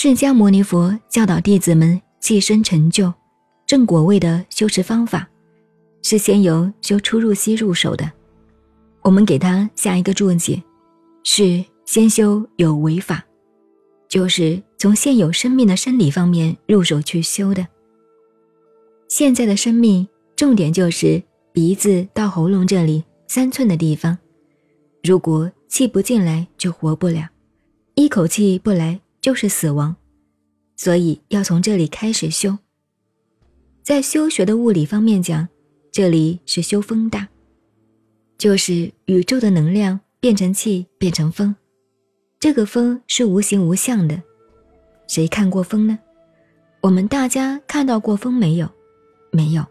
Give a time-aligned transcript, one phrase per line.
[0.00, 3.12] 释迦牟尼佛教导弟子们寄生成就
[3.66, 5.28] 正果位的修持方法，
[6.02, 8.08] 是先由修出入息入手的。
[9.02, 10.62] 我们给他下一个注解，
[11.24, 13.26] 是先修有为法，
[14.08, 17.66] 就是从现有生命的生理方面入手去修的。
[19.08, 20.06] 现在的生命
[20.36, 21.20] 重点就是
[21.52, 24.16] 鼻子到喉咙这里三寸的地方，
[25.02, 27.28] 如果气不进来就活不了，
[27.96, 29.96] 一口气不来就是死亡，
[30.76, 32.58] 所以要从这里开始修。
[33.82, 35.48] 在修学的物理方面讲，
[35.90, 37.28] 这里是修风大。
[38.36, 41.54] 就是宇宙的能量变成气，变成风。
[42.38, 44.22] 这个风是无形无相的，
[45.08, 45.98] 谁看过风呢？
[46.80, 48.70] 我们大家看到过风没有？
[49.32, 49.66] 没有。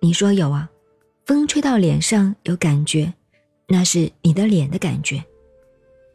[0.00, 0.70] 你说有啊？
[1.26, 3.12] 风吹到脸上有感觉，
[3.66, 5.24] 那是你的脸的感觉。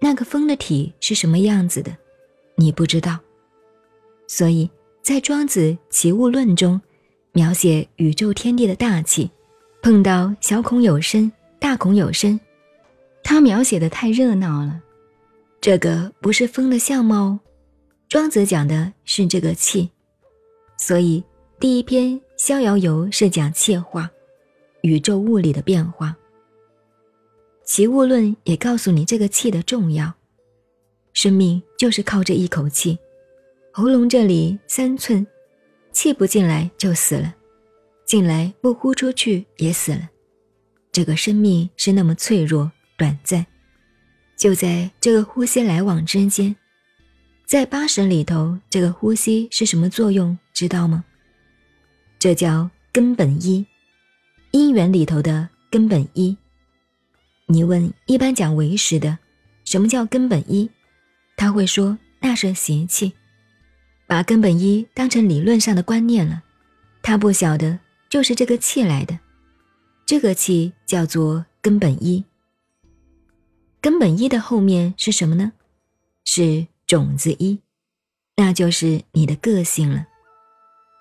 [0.00, 1.96] 那个风的体是什么样子的？
[2.60, 3.18] 你不知道。
[4.26, 6.78] 所以在《庄子·齐物论》中，
[7.32, 9.30] 描写宇宙天地的大气，
[9.82, 11.32] 碰到小孔有声。
[11.58, 12.40] 大孔有声，
[13.22, 14.80] 他描写的太热闹了。
[15.60, 17.40] 这个不是风的相貌哦，
[18.08, 19.90] 庄子讲的是这个气。
[20.78, 21.22] 所以
[21.58, 24.10] 第一篇《逍遥游》是讲气化，
[24.80, 26.08] 宇宙物理的变化。
[27.64, 30.14] 《齐物论》也告诉你这个气的重要。
[31.12, 32.98] 生命就是靠这一口气，
[33.72, 35.26] 喉咙这里三寸，
[35.92, 37.34] 气不进来就死了，
[38.06, 40.08] 进来不呼出去也死了。
[40.92, 43.46] 这个生命是那么脆弱、短暂，
[44.36, 46.54] 就在这个呼吸来往之间，
[47.46, 50.38] 在八神里头，这个呼吸是什么作用？
[50.52, 51.04] 知道吗？
[52.18, 53.64] 这叫根本一，
[54.50, 56.36] 因缘里头的根本一。
[57.46, 59.18] 你问一般讲唯识的，
[59.64, 60.70] 什么叫根本一？
[61.40, 63.14] 他会说那是邪气，
[64.06, 66.42] 把根本一当成理论上的观念了。
[67.02, 67.78] 他不晓得，
[68.10, 69.18] 就是这个气来的。
[70.04, 72.22] 这个气叫做根本一。
[73.80, 75.52] 根本一的后面是什么呢？
[76.26, 77.58] 是种子一，
[78.36, 80.04] 那就是你的个性了。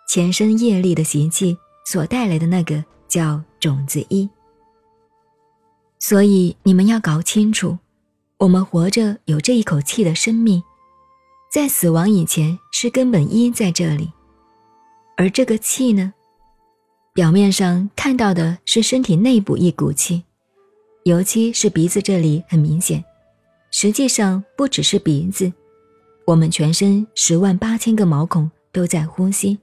[0.08, 4.30] 前生业力的习气所带来的那个叫种子一。
[6.00, 7.78] 所以你们要搞清楚，
[8.40, 10.64] 我们活着有这一口气的生命，
[11.52, 14.10] 在死亡以前是根本一在这里，
[15.18, 16.14] 而这个气呢？
[17.12, 20.24] 表面上看到的是身体内部一股气，
[21.04, 23.04] 尤其是鼻子这里很明显。
[23.72, 25.52] 实际上不只是鼻子，
[26.26, 29.60] 我们全身十万八千个毛孔都在呼吸。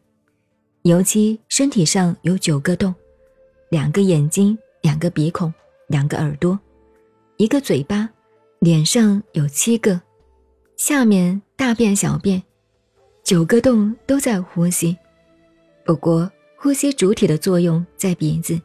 [0.83, 2.95] 尤其身体上有九个洞，
[3.71, 5.53] 两个眼睛，两个鼻孔，
[5.89, 6.61] 两个耳朵，
[7.39, 8.11] 一个嘴巴，
[8.67, 10.01] 脸上有七个，
[10.77, 12.43] 下面大便小便，
[13.23, 14.97] 九个洞都在呼吸。
[15.85, 16.29] 不过。
[16.59, 18.61] 呼吸主体的作用在鼻子，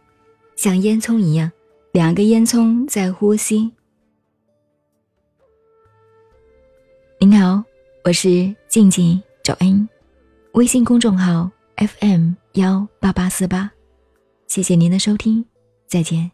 [0.56, 1.52] 像烟囱一样，
[1.92, 3.72] 两个烟囱在呼吸。
[7.20, 7.64] 您好，
[8.06, 9.88] 我是静静找恩，
[10.54, 13.70] 微信公众号 FM 幺八八四八，
[14.48, 15.46] 谢谢您的收听，
[15.86, 16.32] 再见。